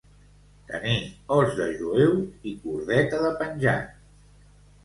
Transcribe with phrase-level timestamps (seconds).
[0.69, 0.95] Tenir
[1.35, 2.17] os de jueu
[2.53, 3.97] i cordeta de penjat.